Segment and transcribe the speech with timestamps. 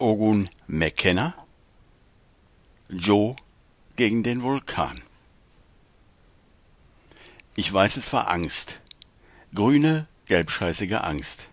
[0.00, 1.34] Ogun McKenna
[2.88, 3.36] Joe
[3.96, 5.02] gegen den Vulkan
[7.54, 8.80] Ich weiß, es war Angst.
[9.54, 11.48] Grüne, gelbscheißige Angst.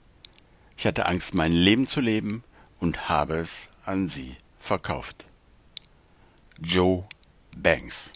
[0.78, 2.41] Ich hatte Angst, mein Leben zu leben
[2.79, 5.28] und habe es an sie verkauft.
[6.62, 7.04] Joe
[7.54, 8.14] Banks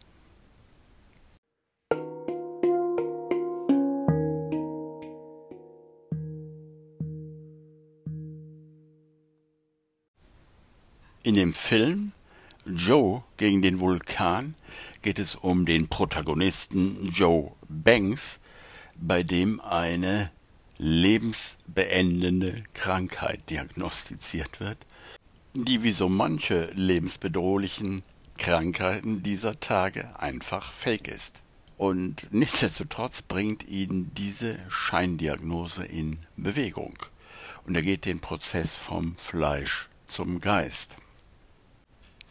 [11.24, 12.14] In dem Film
[12.66, 14.56] Joe gegen den Vulkan
[15.04, 18.40] geht es um den Protagonisten Joe Banks,
[19.00, 20.32] bei dem eine
[20.80, 24.80] lebensbeendende Krankheit diagnostiziert wird,
[25.54, 28.02] die wie so manche lebensbedrohlichen
[28.40, 31.36] Krankheiten dieser Tage einfach fake ist.
[31.78, 36.98] Und nichtsdestotrotz bringt ihn diese Scheindiagnose in Bewegung.
[37.68, 40.96] Und er geht den Prozess vom Fleisch zum Geist.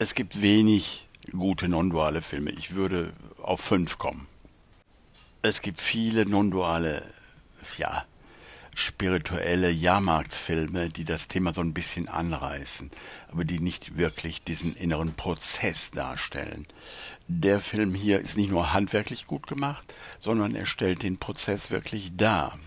[0.03, 2.53] Es gibt wenig gute non-duale Filme.
[2.53, 4.29] Ich würde auf fünf kommen.
[5.43, 7.03] Es gibt viele non-duale,
[7.77, 8.07] ja,
[8.75, 12.91] spirituelle Jahrmarktfilme, die das Thema so ein bisschen anreißen,
[13.31, 16.67] aber die nicht wirklich diesen inneren Prozess darstellen.
[17.29, 22.17] Der Film hier ist nicht nur handwerklich gut gemacht, sondern er stellt den Prozess wirklich
[22.17, 22.59] dar.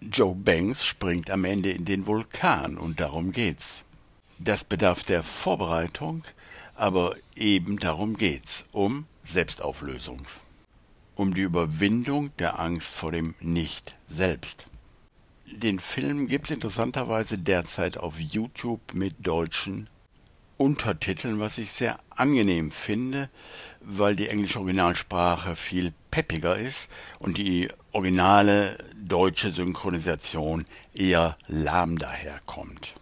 [0.00, 3.83] Joe Banks springt am Ende in den Vulkan und darum geht's.
[4.44, 6.22] Das bedarf der Vorbereitung,
[6.74, 10.26] aber eben darum geht's, um Selbstauflösung,
[11.14, 14.66] um die Überwindung der Angst vor dem Nicht-Selbst.
[15.46, 19.88] Den Film gibt's interessanterweise derzeit auf YouTube mit deutschen
[20.58, 23.30] Untertiteln, was ich sehr angenehm finde,
[23.80, 32.94] weil die englische Originalsprache viel peppiger ist und die originale deutsche Synchronisation eher lahm daherkommt.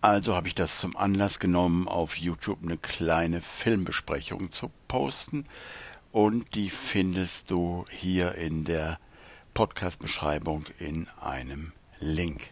[0.00, 5.44] Also habe ich das zum Anlass genommen, auf YouTube eine kleine Filmbesprechung zu posten
[6.12, 9.00] und die findest du hier in der
[9.54, 12.50] Podcast-Beschreibung in einem Link.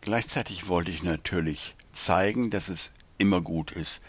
[0.00, 4.00] Gleichzeitig wollte ich natürlich zeigen, dass es immer gut ist,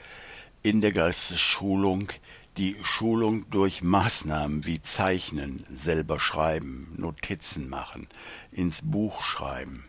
[0.64, 2.08] in der Geistesschulung
[2.56, 8.08] die Schulung durch Maßnahmen wie Zeichnen, selber schreiben, Notizen machen,
[8.54, 9.89] ins Buch schreiben,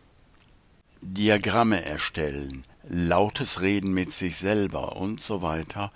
[1.03, 5.93] Diagramme erstellen, lautes Reden mit sich selber und so weiter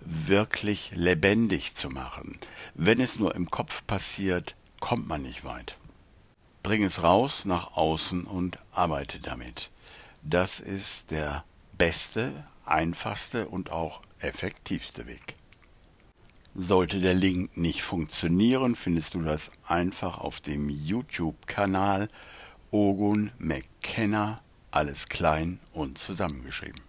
[0.00, 2.38] wirklich lebendig zu machen.
[2.74, 5.78] Wenn es nur im Kopf passiert, kommt man nicht weit.
[6.62, 9.70] Bring es raus nach außen und arbeite damit.
[10.22, 11.44] Das ist der
[11.76, 12.32] beste,
[12.64, 15.36] einfachste und auch effektivste Weg.
[16.54, 22.08] Sollte der Link nicht funktionieren, findest du das einfach auf dem YouTube-Kanal
[22.70, 24.40] Ogun McKenna
[24.76, 26.82] alles klein und zusammengeschrieben.